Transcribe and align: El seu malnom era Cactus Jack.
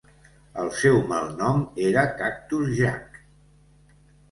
El 0.61 0.71
seu 0.77 0.97
malnom 1.11 1.61
era 1.89 2.07
Cactus 2.23 2.75
Jack. 2.83 3.23